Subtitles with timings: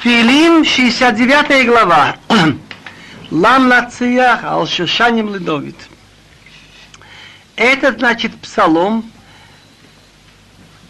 [0.00, 2.14] Филим, 69 глава.
[3.32, 5.74] Лам Лациях, Алшишаним Ледовит.
[7.56, 9.10] Это значит псалом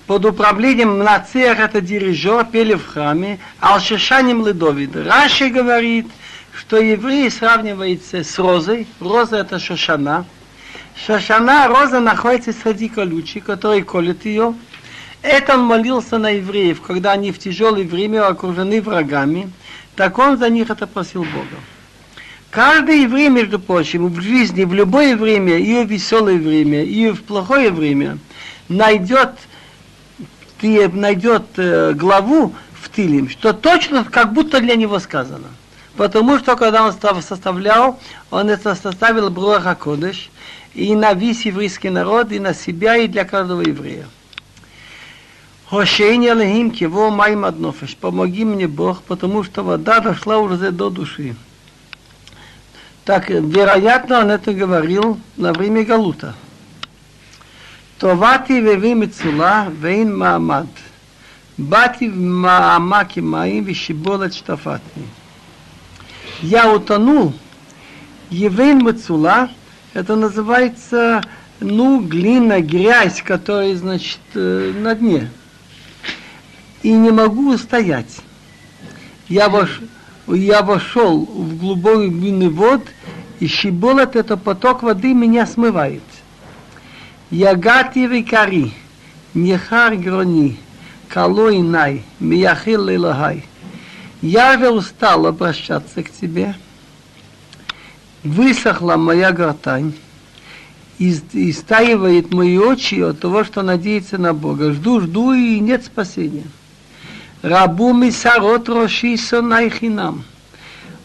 [0.06, 4.94] под управлением Нациях, это дирижер, пели в храме, Алшишаним Ледовит.
[4.94, 6.06] Раши говорит,
[6.54, 8.86] что евреи сравниваются с розой.
[9.00, 10.26] Роза это шошана.
[11.06, 14.54] Шошана, роза находится среди колючей, который колет ее.
[15.22, 19.50] Это он молился на евреев, когда они в тяжелое время окружены врагами,
[19.96, 21.56] так он за них это просил Бога.
[22.50, 27.22] Каждый еврей, между прочим, в жизни, в любое время, и в веселое время, и в
[27.22, 28.18] плохое время,
[28.68, 29.32] найдет,
[30.62, 35.48] найдет э, главу в Тилим, что точно как будто для него сказано.
[35.96, 37.98] Потому что когда он составлял,
[38.30, 40.30] он это составил Бруаха Кодыш,
[40.74, 44.06] и на весь еврейский народ, и на себя, и для каждого еврея.
[45.70, 47.94] Хошейни во Киво Маймаднофеш.
[47.96, 51.36] Помоги мне, Бог, потому что вода дошла уже до души.
[53.04, 56.34] Так, вероятно, он это говорил на время Галута.
[57.98, 60.68] Товати веви мецула вейн маамад.
[61.58, 65.06] Бати в маамаки моим вишиболет штафатни.
[66.40, 67.34] Я утонул.
[68.30, 69.50] Евейн мецула,
[69.92, 71.22] это называется,
[71.60, 75.28] ну, глина, грязь, которая, значит, э, на дне
[76.82, 78.18] и не могу устоять.
[79.28, 79.80] Я, вош,
[80.26, 82.82] я вошел в глубокий вод,
[83.40, 86.02] и щеболот, это поток воды, меня смывает.
[87.30, 88.72] Ягати викари,
[89.34, 90.56] нехар грони,
[91.08, 93.44] калой най, мияхил лилахай.
[94.22, 96.54] Я же устал обращаться к тебе.
[98.24, 99.92] Высохла моя гортань,
[100.98, 104.72] истаивает мои очи от того, что надеется на Бога.
[104.72, 106.44] Жду, жду, и нет спасения.
[107.42, 110.24] Рабу мисарот роши сонайхинам.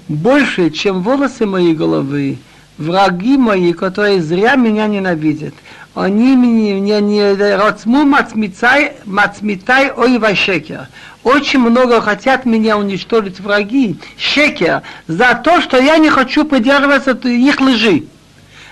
[0.08, 2.40] Больше, чем волосы моей головы,
[2.80, 5.54] враги мои, которые зря меня ненавидят.
[5.94, 10.88] Они меня не рацму мацмитай, мацмитай ой шекер.
[11.24, 17.62] Очень много хотят меня уничтожить враги, шекер, за то, что я не хочу придерживаться их
[17.62, 18.06] лжи.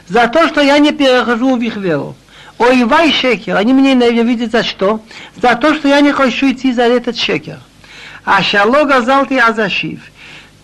[0.10, 2.16] За то, что я не перехожу в их веру.
[2.62, 5.02] Ой, вай шекер, они меня ненавидят за что?
[5.42, 7.58] За то, что я не хочу идти за этот шекер.
[8.24, 10.00] А шалога залти азашив.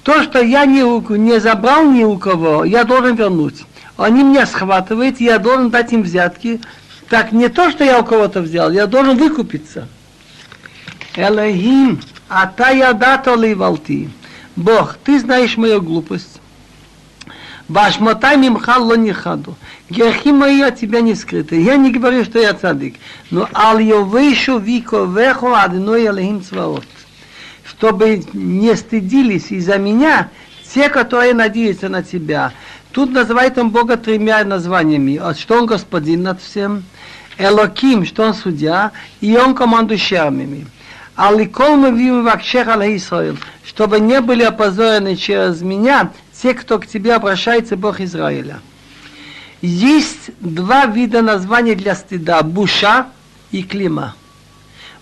[0.03, 0.83] То, что я не,
[1.17, 3.63] не забрал ни у кого, я должен вернуть.
[3.97, 6.61] Они меня схватывают, я должен дать им взятки.
[7.09, 9.87] Так не то, что я у кого-то взял, я должен выкупиться.
[11.15, 13.35] Элохим, а та я дата.
[14.55, 16.39] Бог, ты знаешь мою глупость.
[17.67, 19.55] Башмотай мимхал не хаду.
[19.89, 21.61] Грехи мои от тебя не скрыты.
[21.61, 22.95] Я не говорю, что я цадик.
[23.29, 26.85] Но ал йовейшу вико вехо адной алехим цваот.
[27.65, 30.29] Чтобы не стыдились из-за меня
[30.73, 32.53] те, которые надеются на тебя.
[32.93, 35.21] Тут называет он Бога тремя названиями.
[35.37, 36.83] Что он господин над всем,
[37.37, 38.91] Элоким, что он судья,
[39.21, 40.65] и он командующий армиями.
[41.15, 42.67] Аликол мы видим в Акшех
[43.63, 46.11] чтобы не были опозорены через меня
[46.41, 48.59] те, кто к тебе обращается, Бог Израиля.
[49.61, 52.43] Есть два вида названий для стыда.
[52.43, 53.07] Буша
[53.51, 54.15] и клима.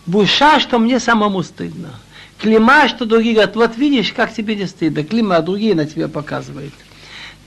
[0.05, 1.99] Буша, что мне самому стыдно.
[2.39, 5.03] Клима, что другие говорят, вот видишь, как тебе не стыдно.
[5.03, 6.73] Клима, а другие на тебя показывают.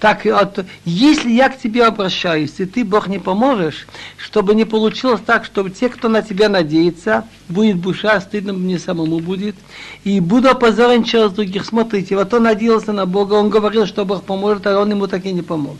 [0.01, 5.21] Так вот, если я к тебе обращаюсь, и ты, Бог, не поможешь, чтобы не получилось
[5.27, 9.57] так, чтобы те, кто на тебя надеется, будет буша, стыдно мне самому будет,
[10.05, 11.65] и буду опозорен через других.
[11.65, 15.27] Смотрите, вот он надеялся на Бога, он говорил, что Бог поможет, а он ему так
[15.27, 15.79] и не помог.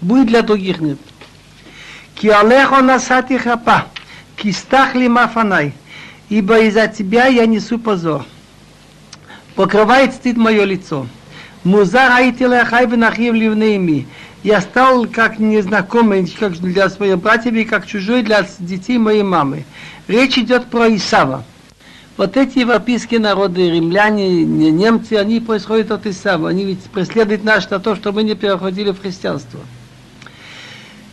[0.00, 0.98] Будет для других нет.
[2.14, 3.86] Ки алехо насати хапа,
[4.36, 5.72] ки стахли мафанай,
[6.28, 8.24] ибо из-за тебя я несу позор.
[9.56, 11.08] Покрывает стыд мое лицо.
[11.64, 14.06] Музар айтила хайбенахив ливнейми.
[14.44, 19.64] Я стал как незнакомый как для своих братьев и как чужой для детей моей мамы.
[20.06, 21.44] Речь идет про Исава.
[22.16, 26.48] Вот эти европейские народы, римляне, немцы, они происходят от Исава.
[26.48, 29.60] Они ведь преследуют нас на то, что мы не переходили в христианство.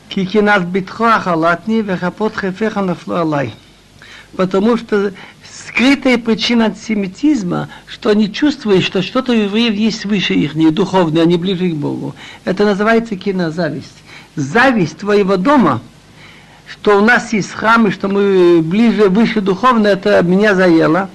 [0.10, 1.20] Кикинат битхо
[1.68, 3.44] вехапот хефеха нафло.
[4.36, 5.14] Потому что
[5.68, 11.24] скрытая причина антисемитизма, что они чувствуют, что что-то у евреев есть выше их, не духовное,
[11.24, 12.16] они ближе к Богу.
[12.44, 14.04] Это называется кинозависть.
[14.36, 15.82] Зависть твоего дома,
[16.68, 21.10] что у нас есть храмы, что мы ближе, выше духовно, это меня заело.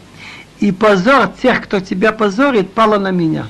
[0.58, 3.46] И позор тех, кто тебя позорит, пало на меня.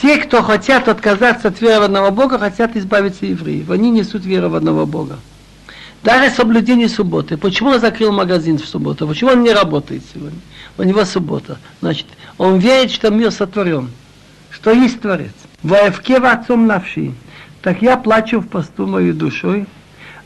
[0.00, 3.70] Те, кто хотят отказаться от веры в одного Бога, хотят избавиться евреев.
[3.70, 5.18] Они несут веру в одного Бога.
[6.02, 7.36] Даже соблюдение субботы.
[7.36, 9.06] Почему он закрыл магазин в субботу?
[9.06, 10.38] Почему он не работает сегодня?
[10.76, 11.58] У него суббота.
[11.80, 12.06] Значит,
[12.38, 13.90] он верит, что мир сотворен,
[14.50, 15.32] что есть Творец.
[15.62, 17.12] Воевке в отцом навши.
[17.62, 19.66] Так я плачу в посту моей душой.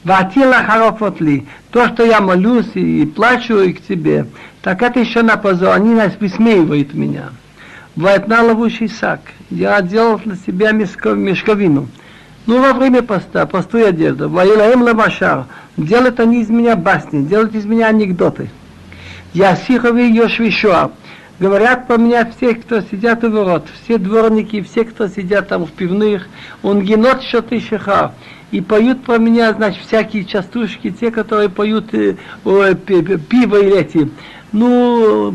[0.05, 1.47] Ватила харофот ли.
[1.71, 4.27] То, что я молюсь и плачу и к тебе,
[4.61, 5.71] так это еще на позор.
[5.75, 7.31] Они нас высмеивают меня.
[7.97, 9.21] Войтна ловущий сак.
[9.49, 11.89] Я делал для себя мешковину.
[12.47, 14.29] Ну, во время поста, посту одежду.
[14.29, 15.47] Ваилаем лавашар.
[15.77, 18.51] Делают они из меня басни, делают из меня анекдоты.
[19.33, 20.91] Я сихови Йошвишуа.
[21.39, 25.73] Говорят про меня все, кто сидят у ворот, все дворники, все, кто сидят там в
[25.73, 26.29] пивных,
[26.63, 28.13] он генот ты шиха.
[28.53, 34.11] И поют про меня, значит, всякие частушки, те, которые поют э, о, пиво или эти,
[34.53, 35.35] ну,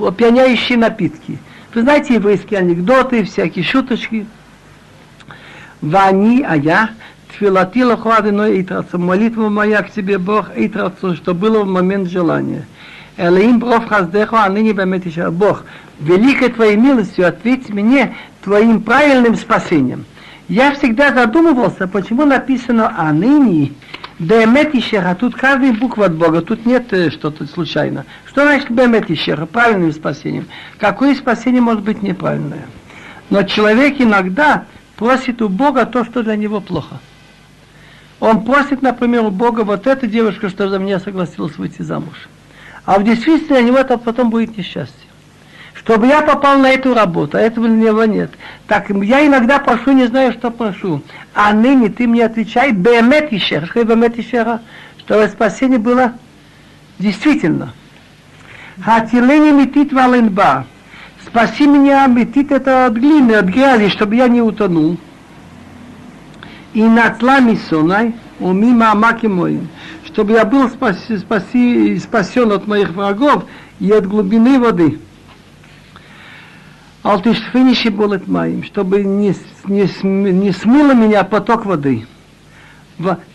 [0.00, 1.38] опьяняющие напитки.
[1.74, 4.26] Вы знаете еврейские анекдоты, всякие шуточки.
[5.84, 6.90] Вани, а я,
[7.30, 12.66] тфилати лохладино итрацу, молитва моя к тебе, Бог, итрацу, что было в момент желания.
[13.18, 15.64] Элеим бров хаздеху, а ныне бемет еще Бог,
[16.00, 20.06] великой твоей милостью ответь мне твоим правильным спасением.
[20.48, 23.72] Я всегда задумывался, почему написано «а ныне»,
[24.18, 28.06] Бемет Ишера, тут каждая буква от Бога, тут нет что-то случайно.
[28.26, 29.44] Что значит Бемет Ишера?
[29.44, 30.46] Правильным спасением.
[30.78, 32.66] Какое спасение может быть неправильное?
[33.28, 34.66] Но человек иногда
[34.96, 36.98] просит у Бога то, что для него плохо.
[38.20, 42.28] Он просит, например, у Бога вот эта девушка, что за меня согласилась выйти замуж.
[42.84, 44.94] А в действительности для него это потом будет несчастье.
[45.74, 48.30] Чтобы я попал на эту работу, а этого для него нет.
[48.66, 51.02] Так я иногда прошу, не знаю, что прошу.
[51.34, 54.60] А ныне ты мне отвечай, бемет ишер, что бемет ишера,
[54.98, 56.14] чтобы спасение было
[56.98, 57.74] действительно.
[58.80, 60.66] Хатилени метит валенба.
[61.34, 64.96] Спаси меня, метит это от глины, от грязи, чтобы я не утонул.
[66.72, 69.68] И нацла мисонай, умима амаки моим
[70.14, 73.46] чтобы я был спаси, спаси, спасен от моих врагов
[73.80, 75.00] и от глубины воды.
[77.02, 79.34] Алтишфиниши болит моим, чтобы не,
[79.64, 82.06] не, не смыло меня поток воды.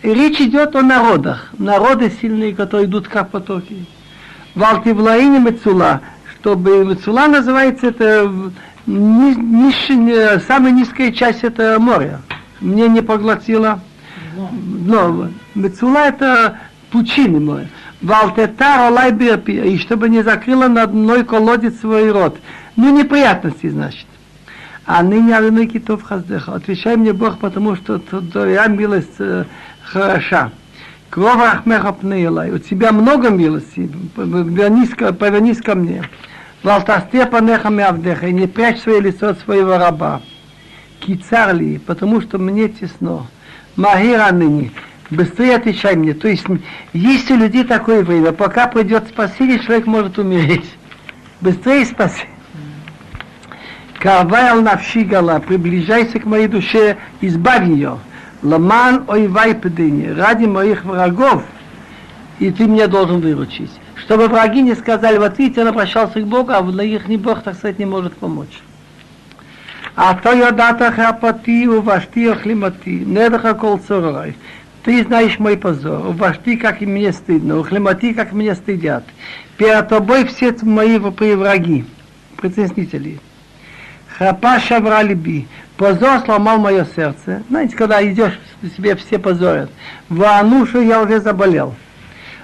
[0.02, 1.50] Речь идет о народах.
[1.58, 3.84] Народы сильные, которые идут как потоки.
[4.54, 6.00] В Алтивлаине Мецула,
[6.40, 8.30] чтобы Мецула называется это
[8.86, 12.18] ни, ни, самая низкая часть это море.
[12.60, 13.80] Мне не поглотило
[14.34, 15.28] дно.
[15.54, 16.58] Мецула это
[16.90, 17.66] пучины мои.
[18.00, 22.38] Валтетар олай бирпи, и чтобы не закрыла над мной колодец свой рот.
[22.76, 24.06] Ну, неприятности, значит.
[24.86, 26.54] А ныне Арыны Китов Хаздеха.
[26.54, 29.44] Отвечай мне Бог, потому что твоя милость э,
[29.84, 30.50] хороша.
[31.10, 32.52] Кровь Ахмеха Пнейлай.
[32.52, 33.90] У тебя много милости.
[34.14, 36.04] Повернись, повернись ко мне.
[36.62, 38.26] Валтасте панеха мявдеха.
[38.26, 40.20] И не прячь свое лицо от своего раба.
[41.00, 43.26] Кицарли, потому что мне тесно.
[43.76, 44.70] Махира ныне
[45.10, 46.14] быстрее отвечай мне.
[46.14, 46.44] То есть
[46.92, 50.70] есть у людей такое время, пока придет спасение, человек может умереть.
[51.40, 52.24] Быстрее спаси.
[53.98, 57.98] Кавайл навшигала, приближайся к моей душе, избавь ее.
[58.42, 61.44] Ламан ойвай педыни, ради моих врагов,
[62.38, 63.70] и ты меня должен выручить.
[64.04, 67.42] Чтобы враги не сказали, вот видите, он обращался к Богу, а на их не Бог,
[67.42, 68.62] так сказать, не может помочь.
[69.94, 74.36] А то я дата хапати, увашти охлимати, недаха кол цорой.
[74.84, 79.04] Ты знаешь мой позор, увашти, как и мне стыдно, ухлемати, как меня стыдят.
[79.58, 81.84] Перед тобой все мои враги,
[82.36, 83.18] притеснители.
[84.16, 87.42] Храпа шавра либи, позор сломал мое сердце.
[87.50, 88.38] Знаете, когда идешь,
[88.74, 89.70] себе все позорят.
[90.08, 91.74] Ванушу я уже заболел.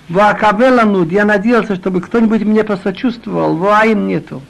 [0.08, 4.40] Ваакавела нуд, я надеялся, чтобы кто-нибудь мне посочувствовал, ваим нету.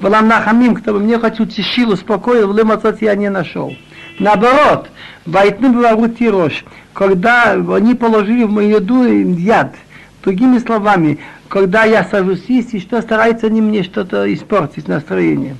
[0.00, 3.76] Валамнахамим, кто бы мне хоть утешил, успокоил, лымацот я не нашел.
[4.18, 4.90] Наоборот,
[5.24, 9.76] Белару Тирош, когда они положили в мою еду яд,
[10.22, 15.56] другими словами, когда я сажусь есть, и что стараются они мне что-то испортить настроение.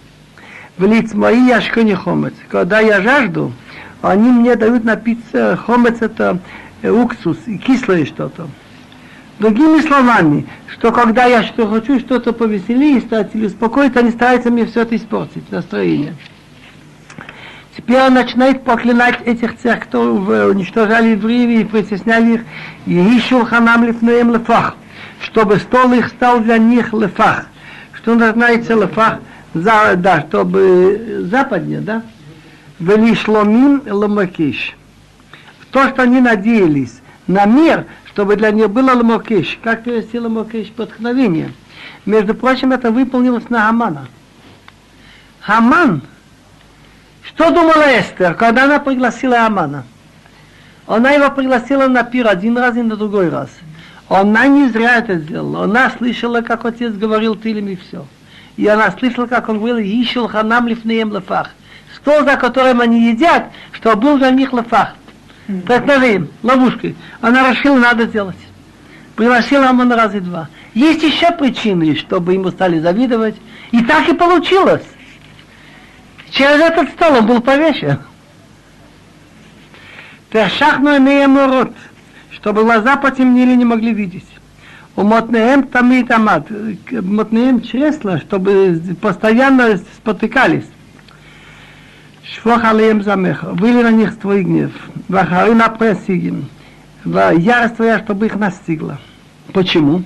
[0.78, 2.34] В лиц мои я не хомец.
[2.48, 3.52] Когда я жажду,
[4.02, 6.40] они мне дают напиться, хомец это
[6.82, 8.48] уксус, кислое что-то.
[9.38, 14.64] Другими словами, что когда я что хочу, что-то повеселее стать или успокоить, они стараются мне
[14.64, 16.14] все это испортить, настроение.
[17.76, 22.40] Теперь он начинает проклинать этих тех, кто уничтожали евреев и притесняли их,
[22.86, 24.76] и ищу ханам лифнеем лефах,
[25.20, 27.46] чтобы стол их стал для них лефах.
[27.92, 29.18] Что называется лефах?
[29.54, 32.02] За, да, чтобы западнее, да?
[32.78, 34.76] Вели шломим ламакиш.
[35.70, 39.58] То, что они надеялись на мир, чтобы для них было ламакиш.
[39.62, 40.68] Как перевести ламакиш?
[40.68, 41.52] Поткновение.
[42.06, 44.08] Между прочим, это выполнилось на Хамана.
[45.40, 46.00] Хаман–
[47.34, 49.84] что думала Эстер, когда она пригласила Амана?
[50.86, 53.48] Она его пригласила на пир один раз и на другой раз.
[54.08, 55.64] Она не зря это сделала.
[55.64, 58.06] Она слышала, как отец говорил Тилем и все.
[58.56, 61.50] И она слышала, как он говорил, «Ишел ханам лифнеем лефах».
[61.96, 64.94] Стол, за которым они едят, что был для них лефах.
[65.48, 66.96] Ножи, ловушкой.
[67.20, 68.36] Она решила, надо сделать.
[69.16, 70.48] Пригласила Амон раз и два.
[70.74, 73.36] Есть еще причины, чтобы ему стали завидовать.
[73.70, 74.82] И так и получилось.
[76.30, 77.98] Через этот стол он был повешен.
[80.32, 81.72] Тешахну имеем рот,
[82.32, 84.26] чтобы глаза потемнели, не могли видеть.
[84.96, 86.48] У мотнеем там и тамат,
[86.90, 90.64] мотнеем чресла, чтобы постоянно спотыкались.
[92.26, 94.70] Швох алеем замеха, выли на них твой гнев,
[95.08, 96.48] вахары на пресигим,
[97.04, 98.98] ярость твоя, чтобы их настигла.
[99.52, 100.02] Почему?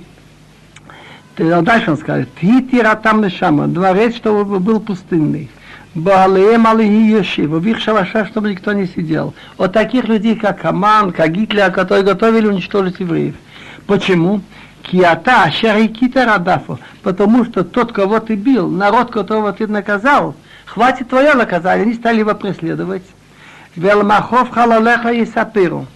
[1.36, 5.48] Ты, дальше он скажет, ты тира там лешама, дворец, чтобы был пустынный.
[5.94, 9.32] Баалеем алихи Йошива, в их шалашах, чтобы никто не сидел.
[9.56, 13.36] Вот таких людей, как Аман, как Гитлер, которые готовили уничтожить евреев.
[13.86, 14.40] Почему?
[14.82, 16.80] Киата, шарикита радафу.
[17.02, 20.34] Потому что тот, кого ты бил, народ, которого ты наказал,
[20.68, 23.04] хватит твое наказание, они стали его преследовать.
[23.74, 25.86] Велмахов халалеха и сапиру.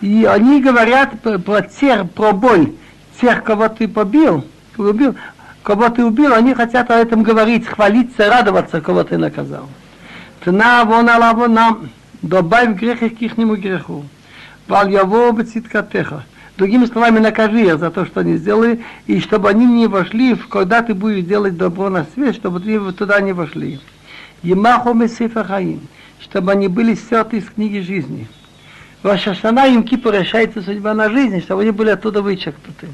[0.00, 2.72] И они говорят про тех, про боль
[3.20, 4.44] тех, кого ты побил,
[4.76, 5.16] убил,
[5.62, 9.68] кого ты убил, они хотят о этом говорить, хвалиться, радоваться, кого ты наказал.
[10.44, 11.88] Цена вон алава нам,
[12.20, 14.04] добавь грех их к ихнему греху.
[14.68, 16.24] Вал яво бециткатеха.
[16.56, 20.82] Другими словами, накажи их за то, что они сделали, и чтобы они не вошли, когда
[20.82, 23.78] ты будешь делать добро на свет, чтобы ты туда не вошли.
[24.42, 25.80] Емаху месифа хаим,
[26.18, 28.26] чтобы они были стерты из книги жизни.
[29.02, 32.88] Ваша шана им кипу решается судьба на жизнь, чтобы они были оттуда вычеркнуты.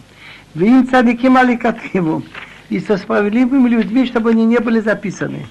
[0.54, 1.58] Вы им цадики мали
[1.92, 2.22] его
[2.68, 5.46] и со справедливыми людьми, чтобы они не были записаны.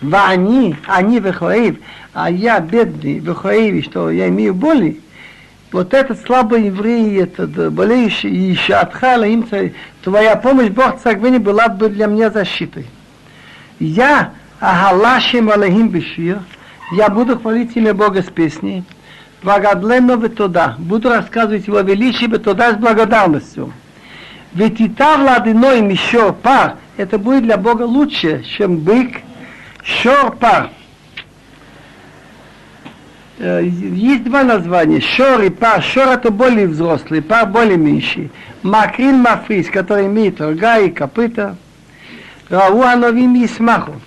[0.00, 1.76] Вани, они вехоев,
[2.12, 5.00] а я бедный вехоев, что я имею боли,
[5.72, 9.46] вот этот слабый еврей, этот болеющий, и еще отхала им,
[10.02, 12.86] твоя помощь, Бог Царгвини, была бы для меня защитой.
[13.78, 16.40] Я, Агалашим Алехим Бешир,
[16.92, 18.84] я буду хвалить имя Бога с песней,
[19.42, 23.72] Вагадлено туда, буду рассказывать его величие туда с благодарностью.
[24.52, 29.16] Ведь и та владыной еще пар, это будет для Бога лучше, чем бык,
[29.82, 30.70] шор пар.
[33.42, 35.00] Э, есть два названия.
[35.00, 35.82] Шор и пар.
[35.82, 38.30] Шор это более взрослый, пар более меньший.
[38.62, 41.56] Макрин мафрис, который имеет рога и копыта.
[42.48, 44.00] Рауа новим и смаху.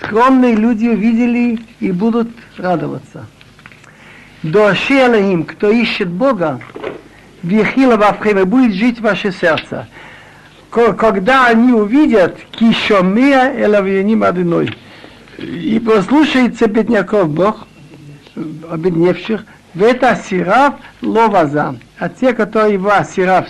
[0.00, 3.26] Скромные люди увидели и будут радоваться.
[4.44, 6.60] Доши им, кто ищет Бога,
[7.42, 9.88] Вихила Вавхема будет жить ваше сердце.
[10.70, 14.76] Когда они увидят Кишомея Элавианим одной
[15.38, 17.67] и послушается бедняков Бог,
[18.70, 23.46] обедневших, это Сирав Ловаза, а те, которые его Сирав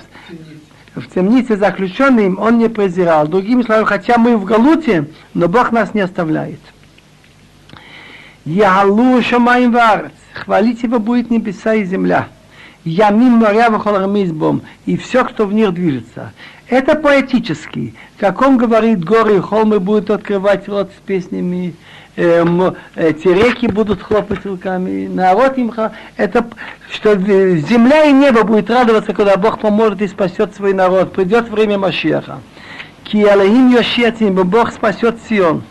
[0.94, 3.28] в темнице заключенный им, он не презирал.
[3.28, 6.60] Другими словами, хотя мы в Галуте, но Бог нас не оставляет.
[8.44, 12.28] Яалу Шамаим Варец, хвалить его будет небеса и земля.
[12.84, 13.70] Ямим моря
[14.32, 16.32] бом, и все, кто в них движется.
[16.68, 17.94] Это поэтически.
[18.18, 21.74] Как он говорит, горы и холмы будут открывать рот с песнями,
[22.16, 25.72] эм, эти реки будут хлопать руками, народ им...
[26.16, 26.46] Это,
[26.90, 31.12] что земля и небо будет радоваться, когда Бог поможет и спасет свой народ.
[31.12, 32.40] Придет время Машеха.
[33.04, 35.62] Ки Алахим Йошецим, Бог спасет Сион.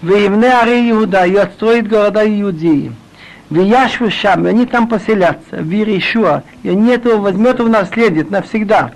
[0.00, 2.92] Веевне Ари Иуда, и отстроит города Иудеи.
[3.52, 8.92] Вияшву Шам, и они там поселятся, в Иришуа, и они этого возьмет в наследие навсегда.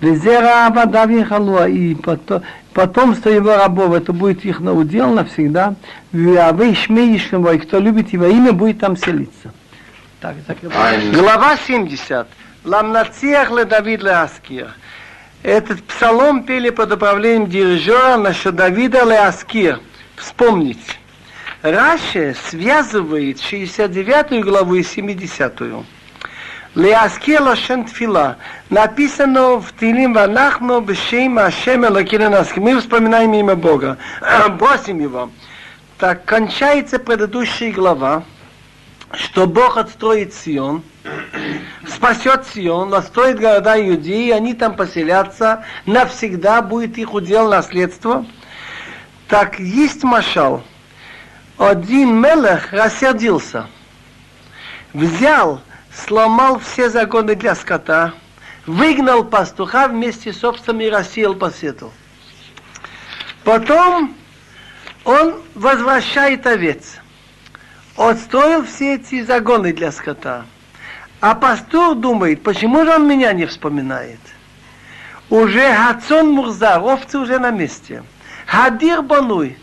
[0.00, 5.74] Везера вода Вихалуа, и потом, потомство его рабов, это будет их на удел навсегда.
[6.12, 9.52] Вявы Шмеишного, и кто любит его имя, будет там селиться.
[10.20, 10.36] Так.
[11.12, 12.26] Глава 70.
[12.64, 14.68] Ламнациях ле Давид ле Аскир.
[15.42, 19.80] Этот псалом пели под управлением дирижера насчет Давида ле Аскир.
[20.16, 20.98] Вспомнить.
[21.64, 25.62] Раши связывает 69 главу и 70.
[26.74, 28.36] Леаскела Шентфила
[28.68, 32.58] написано в Тилим Ванахну Бешем Ашем Элакинанаски.
[32.58, 33.96] Мы вспоминаем имя Бога,
[34.58, 35.30] бросим его.
[35.96, 38.24] Так кончается предыдущая глава,
[39.14, 40.82] что Бог отстроит Сион,
[41.88, 48.26] спасет Сион, настроит города Иудеи, они там поселятся, навсегда будет их удел наследство.
[49.28, 50.62] Так есть машал–
[51.58, 53.66] один Мелех рассердился,
[54.92, 55.60] взял,
[55.94, 58.12] сломал все законы для скота,
[58.66, 61.92] выгнал пастуха вместе с собственным и рассеял по свету.
[63.44, 64.14] Потом
[65.04, 66.98] он возвращает овец.
[67.96, 70.46] отстроил все эти загоны для скота.
[71.20, 74.18] А пастур думает, почему же он меня не вспоминает?
[75.30, 78.02] Уже Хацон Мурзар, овцы уже на месте.
[78.46, 79.56] Хадир Бануй,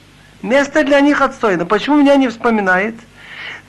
[0.44, 1.66] место для них отстроено.
[1.66, 2.96] Почему меня не вспоминает?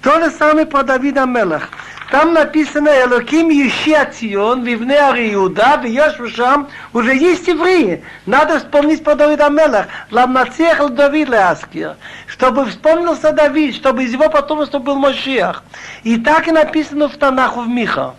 [0.03, 1.71] То же самое про Давида Мелах.
[2.11, 8.05] Там написано Элоким Еши Цион, Вивне Ари Иуда, Вьешву Шам, уже есть евреи.
[8.27, 9.87] Надо вспомнить про Давида Мелах.
[10.11, 11.97] Ламнацех Давид Леаскир.
[12.27, 15.63] Чтобы вспомнился Давид, чтобы из его потомства был Мошиах.
[16.03, 18.15] И так и написано в Танаху в Миха,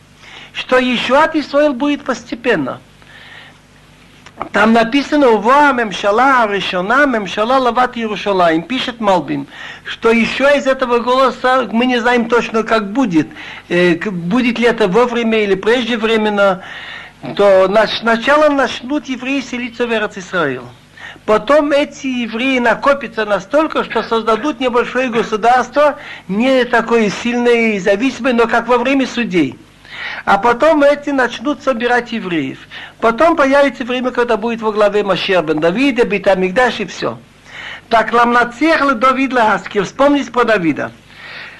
[0.53, 2.79] что от Исраил будет постепенно.
[4.51, 8.63] Там написано «Ува мемшала решена, мемшала лават Иерушалаем».
[8.63, 9.47] Пишет Малбим,
[9.83, 13.27] что еще из этого голоса мы не знаем точно, как будет.
[13.69, 16.63] Э, будет ли это вовремя или преждевременно.
[17.35, 20.61] То сначала начнут евреи селиться в Израиль.
[21.25, 25.97] Потом эти евреи накопятся настолько, что создадут небольшое государство,
[26.27, 29.57] не такое сильное и зависимое, но как во время судей.
[30.25, 32.59] А потом эти начнут собирать евреев.
[32.99, 37.17] Потом появится время, когда будет во главе Машер бен Давида, Битамигдаш и все.
[37.89, 40.91] Так ламнацех Давид Ласки, вспомнить про Давида.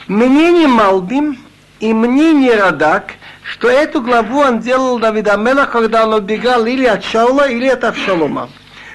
[0.08, 1.38] Мне не Малбим
[1.80, 6.86] и мне не Радак, что эту главу он делал Давида Мела, когда он убегал или
[6.86, 8.50] от Шаула, или от Авшалома.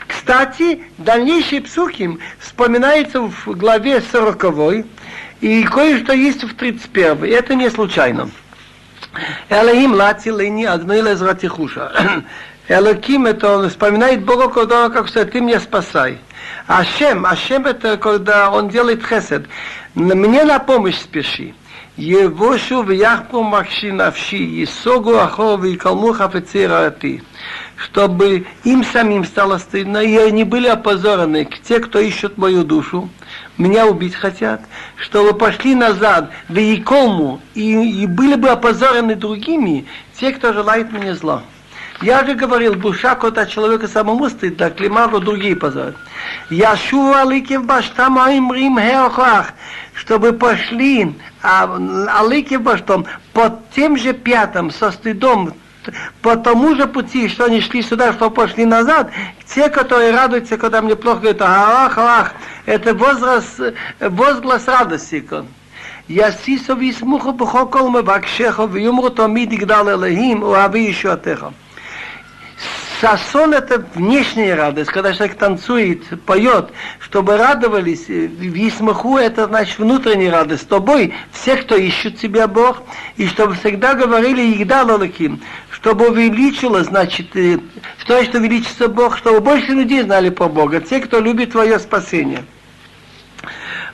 [0.06, 4.86] Кстати, дальнейший псухим вспоминается в главе 40
[5.40, 8.30] и кое-что есть в 31 Это не случайно.
[9.48, 11.92] Элохим лацилыни адмила зратихуша.
[12.68, 16.18] Элоким это вспоминает Бога, когда он как все, ты меня спасай.
[16.66, 19.46] Ашем, Ашем это когда он делает хесед.
[19.94, 21.54] Мне на помощь спеши.
[21.96, 27.22] Евошу в яхпу Махши навши, и согу ахов и калмуха ты.
[27.74, 33.08] Чтобы им самим стало стыдно, и они были опозорены, те, кто ищут мою душу
[33.58, 34.60] меня убить хотят,
[34.96, 39.86] чтобы пошли назад, в Якому, и, и были бы опозорены другими,
[40.18, 41.42] те, кто желает мне зла.
[42.00, 45.96] Я же говорил, душа кота человека самому стыдно, климару другие позорят.
[46.48, 49.52] Я шу аликив баштам аимрим хеохах,
[49.94, 51.64] чтобы пошли а,
[52.20, 55.54] аликив баштам под тем же пятом, со стыдом,
[56.21, 59.11] по тому же пути, что они шли сюда, что пошли назад,
[59.45, 62.31] те, которые радуются, когда мне плохо, говорят, ах, ах,
[62.65, 63.59] это возглас,
[63.99, 65.25] возглас радости.
[66.09, 71.45] יסיסו ויסמוכו בכל כל מבקשך ויאמרו תמיד יגדל אלוהים אוהבי ישועתך.
[73.01, 80.63] Сасон это внешняя радость, когда человек танцует, поет, чтобы радовались, висмаху это значит внутренняя радость.
[80.63, 82.81] С тобой все, кто ищут тебя Бог,
[83.17, 85.41] и чтобы всегда говорили Игдал Алаким,
[85.77, 87.27] чтобы увеличило, значит,
[87.99, 92.43] что, что увеличится Бог, чтобы больше людей знали по Богу, те, кто любит твое спасение.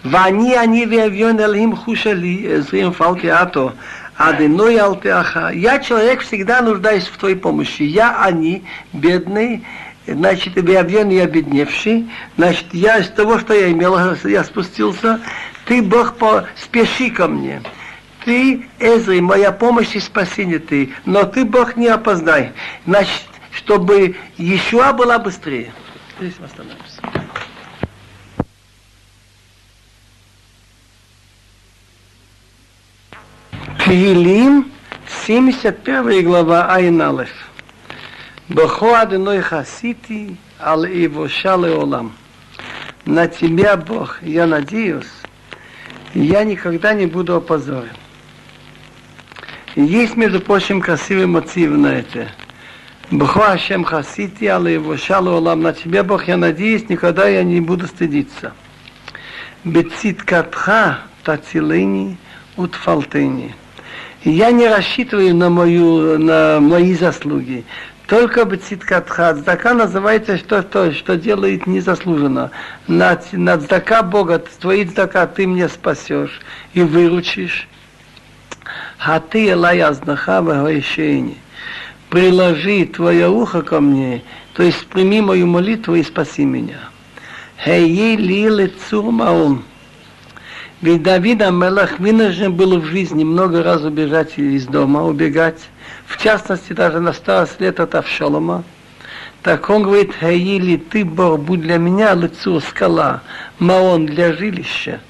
[0.05, 3.71] ואני אני ואביון אלוהים חושה לי עזרים פלטי עתו
[4.19, 5.49] Аденой алтеаха.
[5.53, 7.83] Я человек, всегда нуждаюсь в твоей помощи.
[7.83, 9.63] Я они, бедный,
[10.05, 15.21] значит, объявлен я обедневший, значит, я из того, что я имел, я спустился,
[15.65, 17.61] ты, Бог, по, спеши ко мне.
[18.24, 22.52] Ты, Эзри, моя помощь и спасение ты, но ты, Бог, не опоздай.
[22.86, 25.72] Значит, чтобы Ешуа была быстрее.
[26.18, 27.02] Здесь мы остановимся.
[33.84, 34.72] Тилим,
[35.26, 37.28] 71 глава Айналев.
[38.48, 42.14] Бахо адыной хасити, ал ивоша леолам.
[43.04, 45.12] На тебя, Бог, я надеюсь,
[46.14, 47.92] я никогда не буду опозорен.
[49.76, 52.28] Есть, между прочим, красивый мотив на это.
[53.10, 55.62] Бхо Ашем хасити, ал ивоша леолам.
[55.62, 58.52] На тебя, Бог, я надеюсь, никогда я не буду стыдиться.
[59.64, 62.18] Бециткатха тацилени
[62.56, 63.54] утфалтени.
[64.22, 67.64] Я не рассчитываю на, мою, на мои заслуги.
[68.06, 69.34] Только бциткатха.
[69.34, 72.52] Цдака называется что, то, что делает незаслуженно.
[72.86, 76.40] На, на цдака Бога, твои цдака ты мне спасешь
[76.74, 77.66] и выручишь.
[78.98, 81.38] А ты элай азнаха вагайшейни.
[82.10, 84.22] Приложи твое ухо ко мне,
[84.54, 86.78] то есть прими мою молитву и спаси меня.
[87.64, 89.64] Хей ли лицур маум.
[90.80, 95.60] Ведь Давид Амелах вынужден был в жизни много раз убежать из дома, убегать.
[96.06, 98.64] В частности, даже на старость лет от Авшалома.
[99.42, 103.22] Так он говорит, Хаили, ты, Бог, будь для меня лицо скала,
[103.58, 105.00] маон для жилища.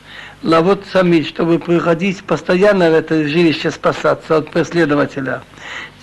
[0.44, 5.42] Лавот сами, чтобы приходить постоянно в это жилище спасаться от преследователя.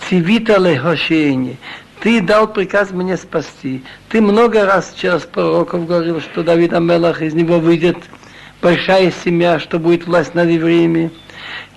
[0.00, 1.58] Цивита лехошеени.
[2.00, 3.84] Ты дал приказ мне спасти.
[4.08, 7.98] Ты много раз через пророков говорил, что Давид Амелах из него выйдет
[8.60, 11.12] большая семья, что будет власть над евреями.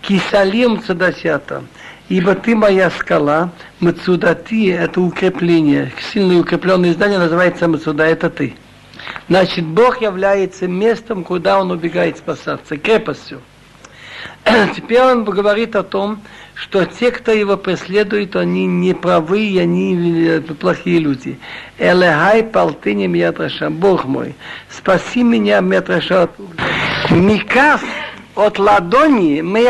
[0.01, 1.63] Кисалим цадасята,
[2.10, 8.56] ибо ты моя скала, Мацудати– это укрепление, сильное укрепленное здание называется Мацуда, это ты.
[9.28, 13.41] Значит, Бог является местом, куда он убегает спасаться, крепостью.
[14.76, 16.22] Теперь он говорит о том,
[16.54, 21.39] что те, кто его преследует, они не правы, они плохие люди.
[21.78, 24.36] Элехай палтынем ятраша, Бог мой,
[24.70, 26.30] спаси меня, метраша.
[27.10, 27.82] Микас
[28.36, 29.68] от ладони мы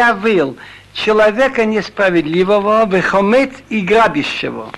[0.93, 4.69] человека несправедливого, выхомец и грабящего.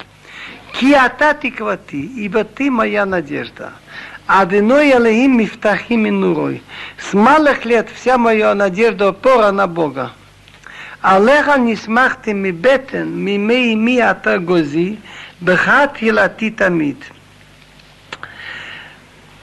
[0.74, 3.74] Киата тиквати, ибо ты моя надежда.
[4.27, 6.61] Адыной Алеим Мифтахим Минурой.
[6.99, 10.11] С малых лет вся моя надежда опора на Бога.
[11.01, 14.97] Алеха нисмахти ми бетен, ми мей ми ата гози,
[15.39, 16.97] бехат хилати тамид.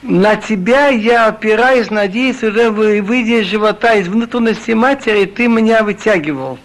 [0.03, 6.59] На тебя я опираюсь, надеюсь, уже выйдя из живота, из внутренности матери, ты меня вытягивал.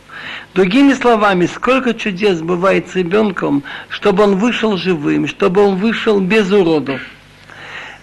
[0.54, 6.52] Другими словами, сколько чудес бывает с ребенком, чтобы он вышел живым, чтобы он вышел без
[6.52, 7.00] уродов.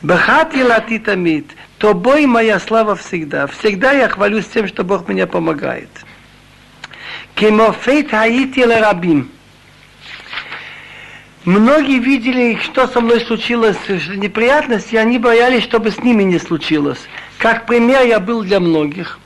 [0.07, 1.47] Бахати латитамит,
[1.79, 3.49] тобой моя слава всегда.
[3.49, 5.89] Всегда я хвалюсь тем, что Бог меня помогает.
[7.35, 9.29] Кемофейт хаити рабим.
[11.45, 17.01] Многие видели, что со мной случилось, неприятности, и они боялись, чтобы с ними не случилось.
[17.39, 19.19] Как пример я был для многих.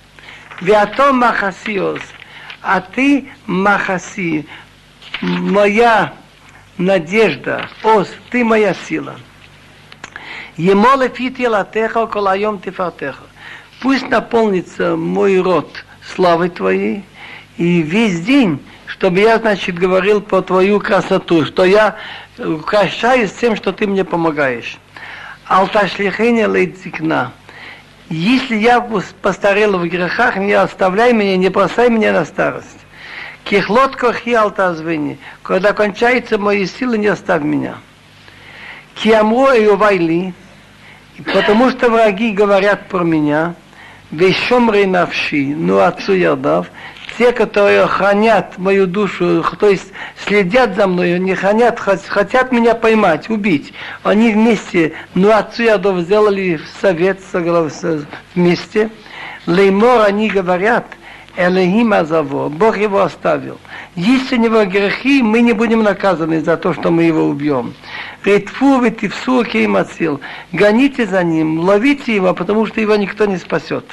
[0.63, 2.01] Виатом махасиос,
[2.63, 4.47] а ты махаси,
[5.21, 6.15] моя
[6.79, 9.17] надежда, ос, ты моя сила.
[10.57, 13.25] Емо лефити латеха колайом тифартеха.
[13.81, 15.85] Пусть наполнится мой рот
[16.15, 17.05] славой Твоей,
[17.57, 21.97] и весь день, чтобы я, значит, говорил по Твою красоту, что я
[22.39, 24.79] украшаюсь тем, что Ты мне помогаешь.
[25.47, 27.33] Алташлихене лейцикна.
[28.09, 28.81] Если я
[29.23, 32.81] постарел в грехах, не оставляй меня, не бросай меня на старость.
[33.45, 35.19] Кихлот кохи алтазвени.
[35.43, 37.77] Когда кончаются мои силы, не оставь меня.
[39.03, 40.35] Киамро и увайли,
[41.33, 43.55] потому что враги говорят про меня,
[44.11, 46.67] вешомрей навши, ну отцу ярдав,
[47.17, 49.93] те, которые хранят мою душу, то есть
[50.27, 53.73] следят за мной, они хранят, хотят меня поймать, убить.
[54.03, 57.21] Они вместе, ну отцу ярдов сделали совет
[58.35, 58.91] вместе.
[59.47, 60.85] Леймор они говорят,
[61.37, 63.59] Элехим Азаво, Бог его оставил.
[63.95, 67.75] Есть у него грехи, мы не будем наказаны за то, что мы его убьем.
[68.25, 70.21] Ретфу ветивсу кеймацил.
[70.53, 73.85] Гоните за ним, ловите его, потому что его никто не спасет.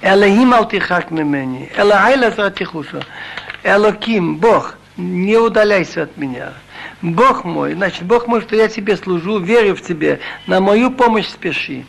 [0.00, 1.70] Элохим алтихак мемени.
[1.76, 3.02] Элохайла зратихуша.
[3.64, 6.52] Элоким, Бог, не удаляйся от меня.
[7.02, 11.26] Бог мой, значит, Бог мой, что я тебе служу, верю в тебе, на мою помощь
[11.26, 11.84] спеши.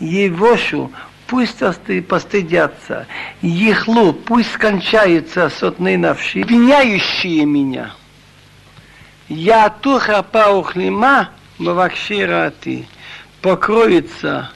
[0.00, 0.92] Евошу,
[1.28, 1.62] пусть
[2.08, 3.06] постыдятся.
[3.42, 7.92] Ехлу, пусть скончаются сотные навши, обвиняющие меня.
[9.28, 12.88] Я туха паухлима, бавакширати,
[13.42, 14.50] покроется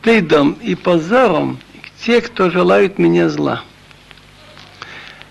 [0.00, 1.58] стыдом и позором
[2.02, 3.62] те, кто желают меня зла.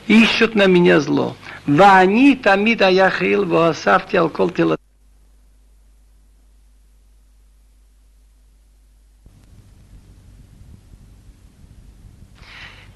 [0.08, 1.36] Ищут на меня зло.
[1.65, 4.51] Вани тамида яхил васавти алкол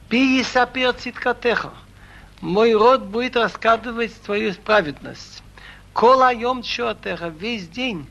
[0.10, 1.70] Пиесапир циткатеха.
[2.42, 5.44] Мой род будет рассказывать твою праведность.
[5.94, 8.08] Кола йом чуатеха, весь день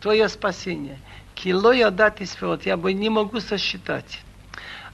[0.00, 0.98] твое спасение.
[1.34, 4.20] Кило я дать сферот, я бы не могу сосчитать.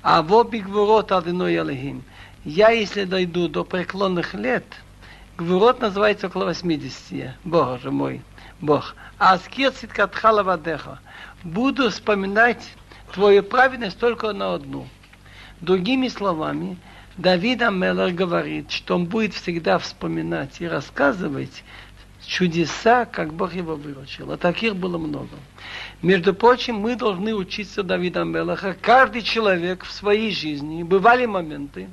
[0.02, 2.02] А в обе гвурот Адыной.
[2.44, 4.64] Я, если дойду до преклонных лет,
[5.36, 7.36] гвурот называется около 80.
[7.44, 8.20] Боже мой,
[8.60, 8.96] Бог.
[9.18, 10.98] А скир циткатхала вадеха.
[11.44, 12.74] Буду вспоминать
[13.12, 14.88] твою праведность только на одну–
[15.60, 16.76] Другими словами,
[17.16, 21.64] Давид Амелер говорит, что он будет всегда вспоминать и рассказывать
[22.24, 24.30] чудеса, как Бог его выручил.
[24.30, 25.30] А таких было много.
[26.00, 28.76] Между прочим, мы должны учиться Давида Мелаха.
[28.80, 31.88] Каждый человек в своей жизни, бывали моменты,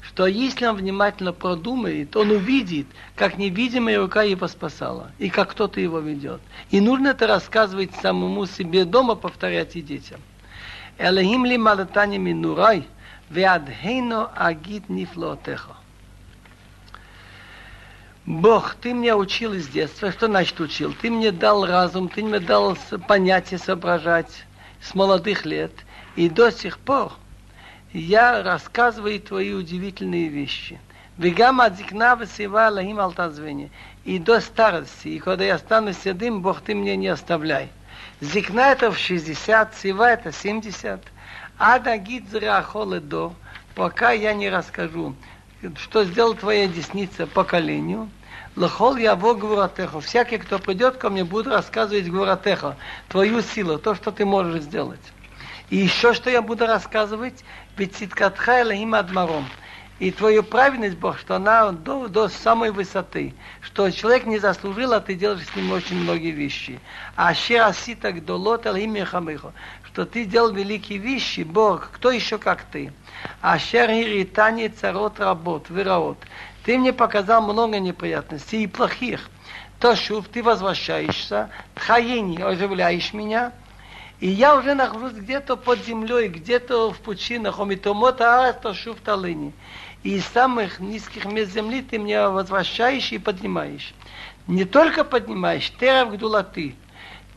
[0.00, 5.80] что если он внимательно продумает, он увидит, как невидимая рука его спасала, и как кто-то
[5.80, 6.40] его ведет.
[6.70, 10.18] И нужно это рассказывать самому себе дома, повторять и детям.
[10.99, 12.81] אלוהים לימדתני מנורי,
[13.31, 15.69] ועד הנו אגיד נפלאותיך.
[18.27, 20.11] Бог, ты меня учил из детства.
[20.11, 20.93] Что значит учил?
[20.93, 24.43] Ты мне дал разум, ты мне дал понятие соображать
[24.81, 25.71] с молодых лет.
[26.17, 27.13] И до сих пор
[27.93, 30.77] я рассказываю твои удивительные вещи.
[31.17, 33.71] Вегам адзикна весива лахим алтазвени.
[34.03, 37.69] И до старости, и когда я стану седым, Бог, ты мне не оставляй.
[38.22, 41.00] Зикна это в 60, сива это 70.
[41.58, 43.34] А дагид до,
[43.74, 45.16] пока я не расскажу,
[45.76, 48.08] что сделал твоя десница поколению,
[48.54, 50.00] Лохол я во гвуратехо.
[50.00, 52.76] Всякий, кто придет ко мне, будет рассказывать гвуратехо,
[53.08, 55.00] твою силу, то, что ты можешь сделать.
[55.70, 57.44] И еще что я буду рассказывать,
[57.76, 59.46] ведь ситкатха элахим адмаром.
[60.02, 65.00] И твою праведность, Бог, что она до, до самой высоты, что человек не заслужил, а
[65.00, 66.80] ты делаешь с ним очень многие вещи.
[67.14, 68.96] А щераси так долот элахим
[69.84, 72.92] что ты делал великие вещи, Бог, кто еще как ты.
[73.40, 76.18] А щер иритани царот работ, выраот.
[76.64, 79.30] Ты мне показал много неприятностей и плохих.
[79.78, 83.52] То, что ты возвращаешься, тхаини, оживляешь меня,
[84.22, 89.52] и я уже нахожусь где-то под землей, где-то в пучинах, у Митомота то шув талыни.
[90.02, 93.94] И из самых низких мест земли ты меня возвращаешь и поднимаешь.
[94.46, 96.74] Не только поднимаешь, ты гдулаты.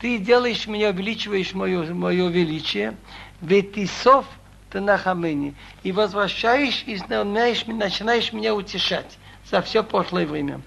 [0.00, 2.96] Ты делаешь меня, увеличиваешь мое, мое величие,
[3.40, 4.26] ведь ты сов
[4.70, 9.16] ты на хамыне, и возвращаешь, и начинаешь, начинаешь меня утешать
[9.50, 10.60] за все прошлое время.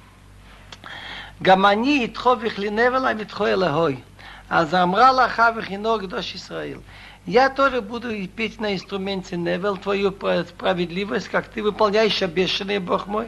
[1.40, 4.04] Гамани итхо вихлиневела митхо элегой.
[4.50, 6.84] А замра лаха вихино гдош Исраил.
[7.30, 13.28] Я тоже буду петь на инструменте Невел твою справедливость, как ты выполняешь обещанный Бог мой.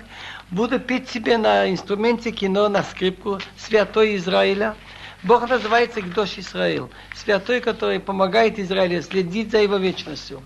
[0.50, 4.74] Буду петь тебе на инструменте кино, на скрипку Святой Израиля.
[5.22, 10.42] Бог называется Гдош Израил, святой, который помогает Израилю следить за его вечностью.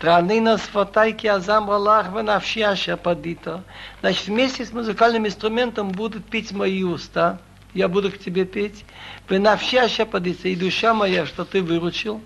[0.00, 3.62] Транина сфотайки азам ралах венавшиаша падита.
[4.00, 7.38] Значит, вместе с музыкальным инструментом будут петь мои уста.
[7.72, 8.84] Я буду к тебе петь.
[9.28, 10.48] Венавшиаша падита.
[10.48, 12.20] И душа моя, что ты выручил.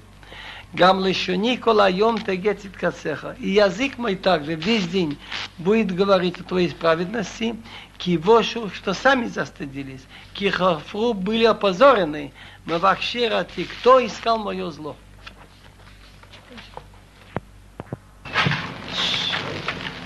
[0.75, 3.37] Гам лишони кола йом тегетит касеха.
[3.39, 5.17] И язык мой также весь день
[5.57, 7.55] будет говорить о твоей справедности,
[7.97, 12.33] кивошу, что сами застыдились, кихафру были опозорены,
[12.65, 14.97] мавакшира ти, кто искал мое зло.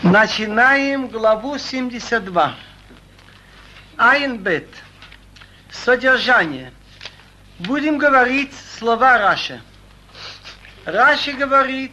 [0.03, 2.55] Начинаем главу 72.
[3.97, 4.69] Айнбет.
[5.71, 6.73] Содержание.
[7.59, 9.63] Будем говорить слова Раши.
[10.89, 11.93] Раши говорит,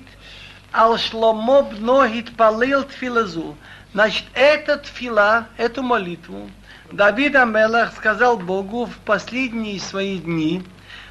[0.72, 3.58] ал шломо бно палил тфилазу.
[3.92, 6.50] Значит, этот фила, эту молитву,
[6.94, 10.64] Давид Амелах сказал Богу в последние свои дни,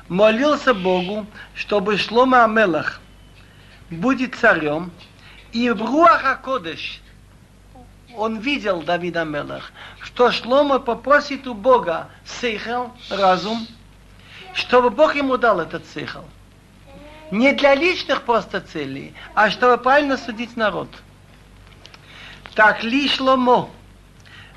[0.09, 3.01] молился Богу, чтобы Шлома Амелах
[3.90, 4.90] будет царем,
[5.53, 7.03] и в Руаха Кодеш
[8.16, 13.66] он видел Давида Мелах, что Шлома попросит у Бога сейхал, разум,
[14.55, 16.25] чтобы Бог ему дал этот сейхал.
[17.34, 20.89] Не для личных просто целей, а чтобы правильно судить народ.
[22.55, 23.69] Так ли Шломо,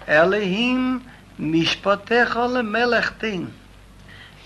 [0.07, 1.03] Элехим
[1.39, 3.53] мишпотеха лемелech тин,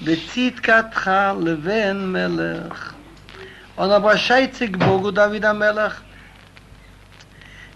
[0.01, 2.95] בצדקתך לבן מלך.
[3.77, 6.03] Он обращается к Богу, Давида Мелах,